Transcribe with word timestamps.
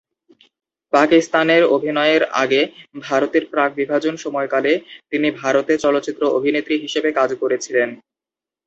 পাকিস্তানে 0.93 1.55
অভিনয়ের 1.75 2.23
আগে 2.41 2.61
ভারতের 3.01 3.43
প্রাক-বিভাজন 3.51 4.15
সময়কালে 4.23 4.73
তিনি 5.11 5.27
ভারতে 5.41 5.73
চলচ্চিত্র 5.83 6.21
অভিনেত্রী 6.37 6.75
হিসেবে 6.83 7.09
কাজ 7.19 7.29
করেছিলেন। 7.41 7.89